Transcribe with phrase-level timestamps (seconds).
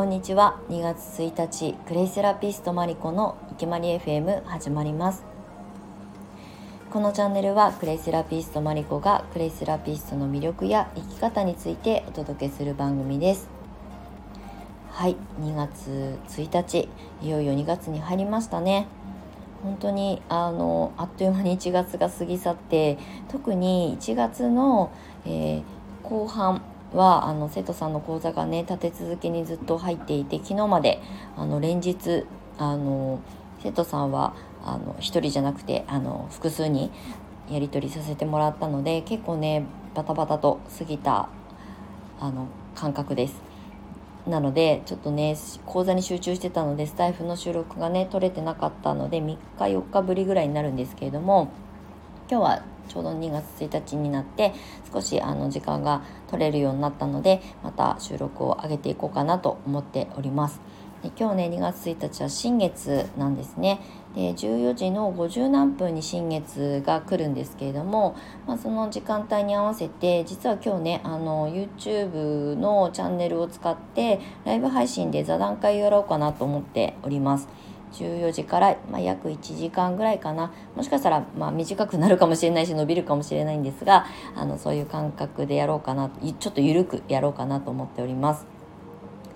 [0.00, 0.58] こんにちは。
[0.70, 5.24] 2月1日クレイセラピストマリコのいきまり FM 始まります。
[6.88, 13.50] このチャンネルはクレイセラピストマリコがクレイセラピストの魅力や生き方についてお届けする番組です。
[14.90, 16.88] はい2月1日
[17.20, 18.86] いよいよ2月に入りましたね。
[19.62, 22.96] 本当にあのあっという間に1月が過ぎ去って
[23.28, 24.92] 特に1月の、
[25.26, 25.62] えー、
[26.02, 26.62] 後半
[26.92, 31.00] はあの生徒さんの講座がね立て続けにずっと入っていて昨日まで
[31.36, 32.24] あの連日
[32.58, 33.20] あの
[33.62, 36.90] 生徒さんはあの1人じゃなくてあの複数に
[37.50, 39.64] やり取りさせてもらったので結構ね
[39.94, 41.28] バタバタと過ぎた
[42.20, 43.50] あの感覚です。
[44.26, 51.50] なのでちょっとね講座に集中してたのでスタイフの収録がね取れてなかったので3日4日ぶりぐらいになるんですけれども
[52.30, 54.54] 今日はちょうど2月1日になって
[54.92, 60.60] 少しあの時間が取れるようになったのでまた収録を上げていこうかなと思っております。
[61.02, 63.80] で今日ね2月1日は新月なんですね
[64.14, 68.14] で14時の50何分に新月が来るんですけれども、
[68.46, 77.48] まあ、その時間帯に合わせて実は今日ねあの YouTube のチャンネルを使ってライブ配信で座談会をやろうかなと思っております。
[77.92, 88.46] 14時から、まあ、約1時間ぐらいかなもしかしたら、まあ、短くなるかもしれないし伸びるかもしれないんですがあのそういう感覚でやろうかなちょっと緩くやろうかなと思っております。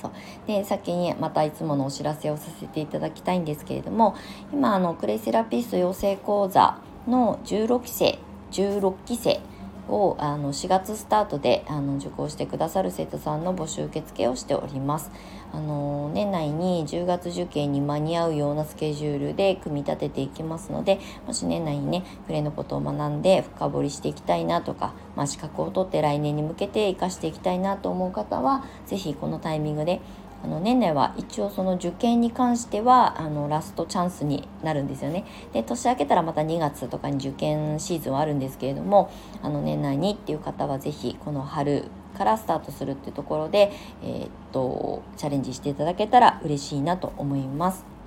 [0.00, 0.12] そう
[0.46, 4.14] で先にまたいつものお知らせをさせていただきたいんですけれども
[4.52, 8.18] 今あのクレイセラピスト養成講座の16期生
[8.52, 9.40] 16期生
[9.88, 15.10] をあの4月スタートであの受講してくださる生徒さんの募集受付をしております。
[15.52, 30.02] あの年内に10月受験に間に合うようなスケジュールで組み立てていきますのでもし年内にねクレのことを学んで深掘りしていきたいなとか、まあ、資格を取って来年に向けて生かしていきたいなと思う方は是非このタイミングで
[30.42, 35.24] あの年内は一応その受験に関してはあのラストチャンスになるんですよね。
[35.52, 39.10] で年明けたらまた2月とかに受験シーズンはあるんですけれども
[39.42, 41.84] あの年内にっていう方は是非この春
[42.16, 43.72] からスタートするっていうところで、
[44.02, 47.97] えー、っとチャレンジしていただけたら嬉しいなと思います。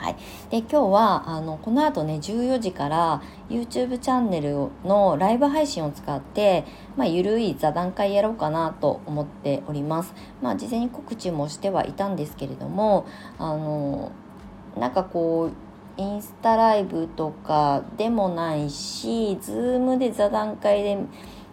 [0.00, 0.16] はい、
[0.48, 6.64] で今日はあのこの後ね14時から YouTube チャンネルのライブ配信を使って、
[6.96, 10.14] まあ、ゆるい座談会やろうかなと思っております。
[10.40, 13.04] まあ、事前に告知もしてはいたんですけれども
[13.38, 14.10] あの
[14.74, 15.50] なんかこ
[15.98, 20.98] うインスタライブとかでもないし Zoom で座談会で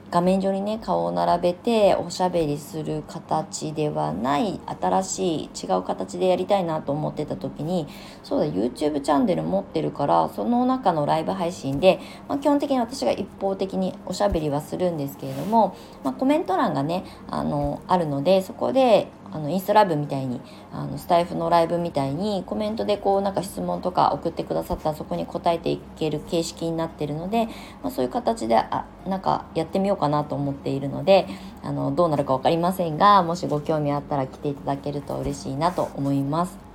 [0.09, 7.87] 画面上にね顔を並べておしゃべりする形ではない新しい違う形でやりたいなと思ってた時に
[8.23, 27.45] そうだ YouTube チャンネル持ってるからその中のライブ配信で、まあ、基本的に私が一方的におしゃべりはするんですけれども、まあ、コメント欄がねあのあるのでそこであのインスタライブみたいにあのスタイフのライブみたいにコメントでこうなんか質問とか送ってくださったらそこに答えていける形式になってるので、
[27.83, 31.27] まあ、そういう形であなんかやってみようかなと思っているので
[31.63, 36.67] あのどうなるか分かりませんがもしご興味あったら来ていただけると嬉しいなと思います。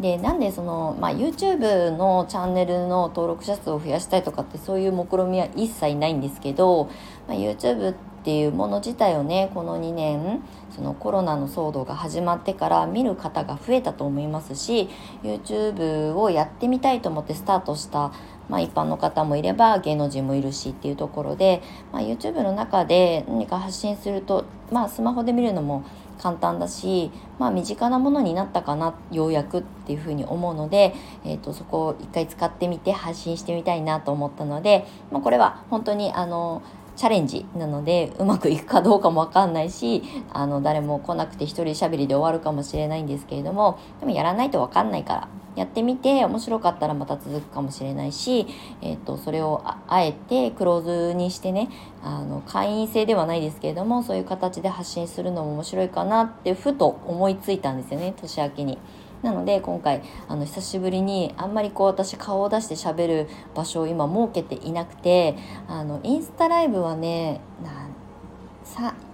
[0.00, 6.90] でなんでその、まあ、YouTube のチャンネルの登録者数を増やしたいとかってそういう目論みは一切ないんですけど、
[7.26, 10.42] まあ、YouTube ってていうもの自体をねこの2年
[10.74, 14.88] そのコロナの騒動が始まってから見る方が増えたと思いますし
[15.22, 18.12] YouTube をやってみたいと思ってスタートした、
[18.48, 25.84] まあ、一般の方もいれば芸能人もいるしっていうところで、まあ、YouTube の中で何か発信すると、まあ、スマホで見るのも
[26.18, 36.62] 簡単だし、まあ、身近なものになったかなようやくっていうふうに思うので、えーと、そこを一回使ってみて発信してみたいなと思ったので、まあ、これは本当にあの
[36.96, 40.02] チャレンジなのでうまくいくかどうかも分かんないし
[40.32, 48.46] あの誰も来なくて一人しゃべりで終わるかもしれないんですけれどもでもやらないと分かんないからやってみて面白かったらまた続くかもしれないし、
[48.82, 51.70] えーと、それをあえてクローズにしてね
[52.02, 58.78] あの会員制ではないですけれどもそういう形で発信するのも面白いかなってふと思いついたんですよね年明けに。
[59.26, 63.26] なので今回あの久しぶりにあんまりこう私顔を出してしゃべる
[63.56, 65.36] 場所を今設けていなくて
[65.66, 67.40] あのインスタライブはね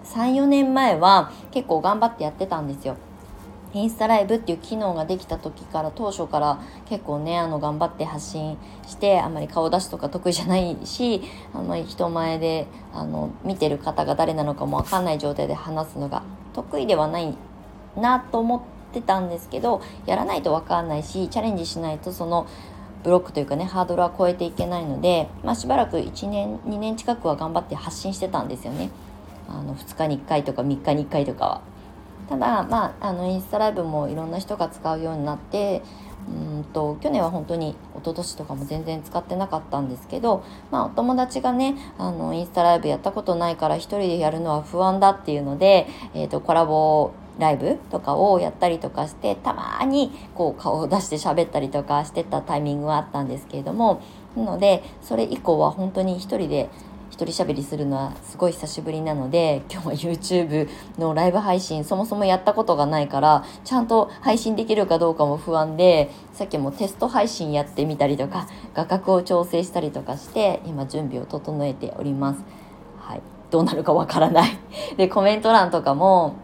[0.04, 2.96] 34年前は結構頑張ってやってたんですよ。
[3.74, 6.60] インスタライブっていう機能ができた時から当初から
[6.90, 11.22] 結構ねあの頑張って発信してあんまり顔出しとか得意じゃないし
[11.54, 16.22] あんまり人前であの見てる方が誰なのかも分かんない状態で話すのが
[16.52, 17.34] 得意ではない
[17.96, 18.62] なと思
[18.92, 22.46] ってたんですけどやらないと分かんないしチャレンジしないとその
[23.02, 28.90] ブロックというかねハードルは超えていけないので、まあ、しばらく1年2年近くは頑張って発信してたんですよね
[29.48, 31.72] あの2日に1回とか3日に1回とかは。
[32.28, 35.82] ただまああのインスタライブもいろんな人が使うようになって
[36.28, 54.02] うんと去年は本当に一昨年とかも全然使ってなかったんですけど、まあ、お友達がねあのインスタライブやったことないから一人でやるのは不安だっていうので、えーと、コラボライブとかをやったりとかしてたまにこう顔を出して喋ったりとかしてたタイミングはあったんですけれども
[54.36, 56.68] なのでそれ以降は本当に一人で
[57.12, 60.68] 一人喋りするのはすごい久しぶりなので今日は YouTube
[60.98, 72.44] のライブ配信そもそもやったことがないからちゃんと配信できるかどうかも不安でさっきもテスト配信やってみたりとか画角を調整したりとかして今準備を整えております。
[72.98, 74.58] はい、どうなるかわからない
[74.96, 76.36] でコメント欄とかも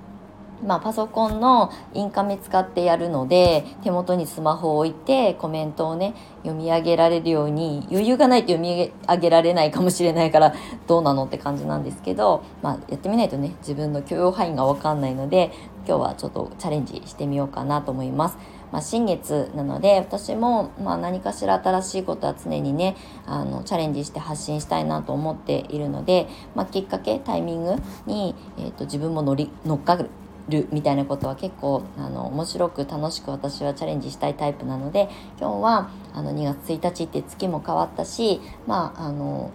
[0.67, 10.55] まあ、パソコンのインカメ使ってやるので手元にスマホを置いてコメントをね読み上げられるように余裕がないと読み上げられないかもしれないから
[10.87, 15.53] どうなのって感じなんですけど、まあ、やってみないとね自分の許容範囲が分かんないので
[15.87, 18.37] 今日はちょっとチャレンジしてみようかなと思います。
[18.73, 22.97] まあ、新月なので私もまあ何かしら新しいことは常にね
[23.27, 27.77] あのチャレンジして発信したいなと思っているので、まあ、きっかけタイミング
[28.07, 30.11] に、えーと、自分も乗り乗っかる
[30.49, 35.09] るみたいなことは結構あの面白く楽しく私はチャレンジしたいタイプなので
[35.39, 39.51] 今日はあの2月1日って月も変わったしまああの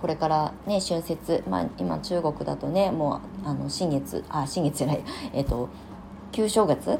[0.00, 5.68] これからね春節、まあ、今中国だとねもうあの新月あ新月じゃないえっ、と
[6.32, 6.98] 旧正月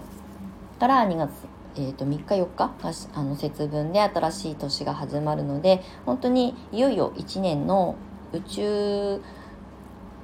[0.79, 1.31] から2月
[1.75, 7.97] えー、と3日4日があの節分で新しい年が始まるので本当にいよいよ1年の
[8.33, 9.23] 宇宙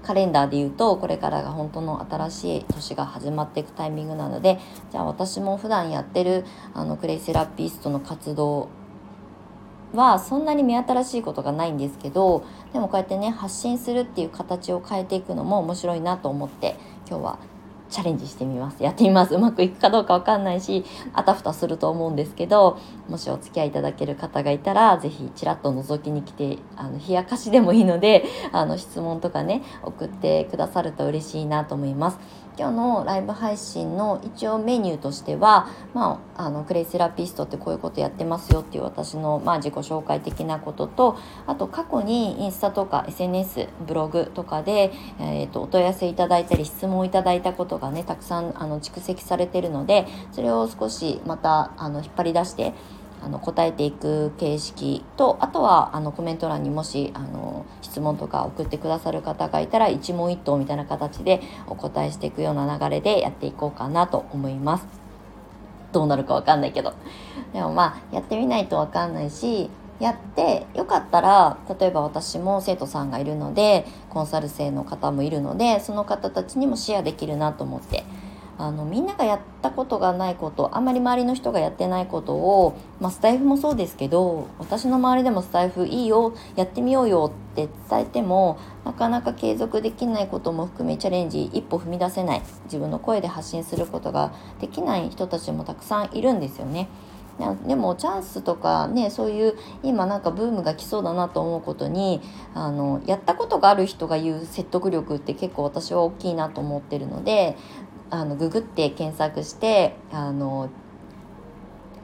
[0.09, 4.59] カレンダーで言うとこれからが本当の新しい年が始まっていくタイミングなので
[4.91, 8.71] じゃあ私も普段やってるあのクレイセラピストの活動
[9.93, 16.77] はそんなに目新しいことがないんですけどでもこうやってね発信するっていう形を変えていくのも面白いなと思って
[17.07, 17.39] 今日は
[17.91, 18.83] チャレンジしてみます。
[18.83, 19.35] やってみます。
[19.35, 32.19] うまくいくかどうかわかんないしあたふたすると思うんですけどもしお付き合いいただける方がいたら是非ちらっと覗きに来てあの冷やかしでもいいのであの質問とかね送ってくださると嬉しいなと思います。
[32.59, 41.17] 今日のライブ配信の一応メニューとしては、まあ、あのクレイセラピストってこういうことやってますよっていう私の、まあ、自己紹介的なことと
[41.47, 52.75] あと過去にインスタとか SNS ブログとかで、えーと、お問い合わせいただいたり質問をいただいたことがねたくさんあの蓄積されてるのでそれを少しまたあの引っ張り出して
[53.23, 64.87] あの答えていく形式とあとはあのコメント欄にもしあの質問とか送ってくださる方がいたら一問一答みたいな形でお答えしていくような流れでやっていこうかなと思います。
[65.93, 66.93] どうなるかわかんないけど。
[67.53, 69.71] でもまあやってみないとわかんないし
[70.01, 78.05] やってよかったら例えば私も生徒さんがいるのでコンサル生の方もいるのでその方たちにもシェアできるなと思って
[78.59, 96.89] あのみんながやったことがないことあんまり周りの人がやってないことを、まあ、スタイフもそうですけど私の周りでもスタイフいいよやってみようよって伝えてもなかなか継続できないことも含めチャレンジ一歩踏み出せない自分の声で発信することができない人たちもたくさんいるんですよね。
[97.69, 102.21] でもチャンスとかねそういう今なんかブームが来そうだなと思うことに
[102.53, 107.57] あのやったことがある人が言う説得力って結構私は大きいなと思ってるので
[108.11, 110.71] あのググって検索してあの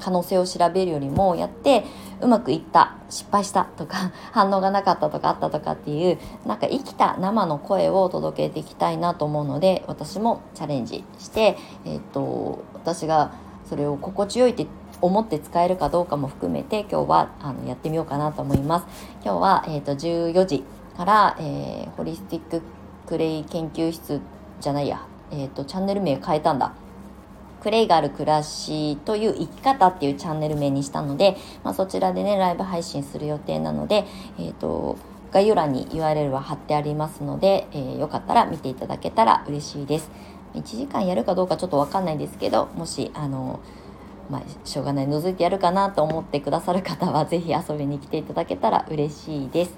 [0.00, 1.84] 可能性を調べるよりもやって
[2.20, 13.32] うまくいった失敗したとか 反応がなかったとかあったとかっていうなんか生きた生の声を届けていきたいなと思うので私もチャレンジして、えーと、私が
[13.68, 14.66] それを心地よいって
[15.00, 18.86] 思って使えるかどうかも含めて今日はあのやってみようかなと思います。
[19.22, 20.64] 今日は、えーと、14時
[20.96, 22.62] から、えー、ホリスティック
[23.06, 24.20] クレイ研究室
[24.60, 25.00] じゃないや
[25.36, 26.72] えーと、チャンネル名変えたんだ。
[27.62, 34.04] クレイがある暮らしという生き方っていうチャンネル名にしたので、まあ、そちらでねライブ配信する予定なので、
[34.38, 34.98] えーと、
[35.32, 40.10] 概要欄に URL は貼ってありますので、えー、よかったら見ていただけたら嬉しいです。
[40.54, 43.60] 1時間やるかどうかちょっと分かんないですけどもしあの
[44.30, 45.08] まあ、しょうがない。
[45.08, 49.76] 覗いてやるかなと思ってくださる方は是非遊びに来ていただけたら嬉しいです。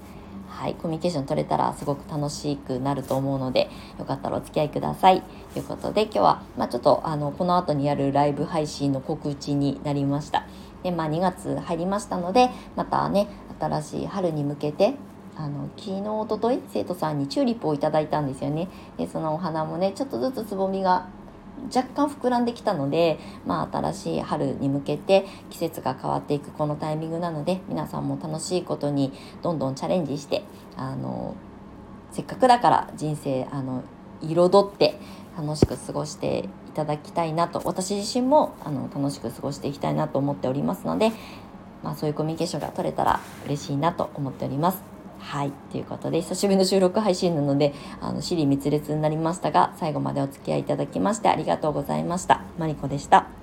[0.57, 5.23] はい、コミュニケーション取れたらすごく楽しくなると思うのでよかったらお付き合いください。
[5.53, 10.47] ということで今日は、まあ、ちょっとあのこの後にやるライブ配信の告知になりました。
[10.83, 13.29] で、まあ、2月入りましたのでまたね
[13.61, 14.95] 新しい春に向けて
[15.37, 18.69] あの昨日おととい生徒さんにチューリップをいただいたんですよね。
[18.97, 21.09] でそのお花もねちょっとずつつぼみが
[21.75, 30.43] 若干膨らんできたので、まあ、新しい春に向けて季節が変わっていくこのタイミングなので皆さんも楽しいことにどんどんチャレンジして
[30.77, 31.35] あの
[32.13, 33.83] せっかくだから人生あの
[34.23, 34.99] 彩って
[35.37, 41.13] 楽しく過ごしていただきたいなと私自身もあの楽しく過ごしていきたいなと思っておりますので、
[41.83, 44.96] まあ、そういうコミュニケーションが取れたら嬉しいなと思っております。
[45.27, 52.43] はいということで久しぶりの収録配信なのであの尻滅裂になりましたが最後までお付き合いいただきましてありがとうございました。
[52.59, 53.36] マリコでした。